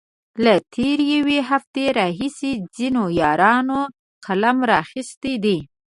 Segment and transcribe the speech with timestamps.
[0.43, 3.79] له تېرې يوې هفتې راهيسې ځينو يارانو
[4.25, 5.57] قلم را اخستی دی.